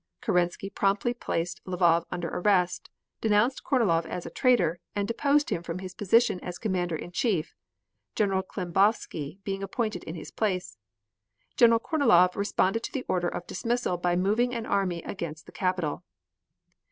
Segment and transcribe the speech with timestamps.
[0.19, 2.89] Kerensky promptly placed Lvov under arrest,
[3.21, 7.53] denounced Kornilov as a traitor and deposed him from his position as Commander in Chief,
[8.15, 10.79] General Klembovsky being appointed in his place.
[11.55, 16.03] General Kornilov responded to the order of dismissal by moving an army against the Capital.